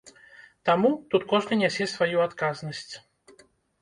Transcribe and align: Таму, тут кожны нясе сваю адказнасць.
Таму, 0.69 0.91
тут 1.11 1.21
кожны 1.33 1.53
нясе 1.63 1.89
сваю 1.93 2.17
адказнасць. 2.27 2.91